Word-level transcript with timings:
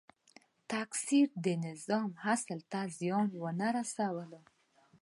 تکثیر 0.71 1.27
د 1.45 1.47
نظام 1.65 2.09
اصل 2.33 2.59
ته 2.71 2.79
زیان 2.97 3.29
ونه 3.41 3.67
رسول. 3.77 4.31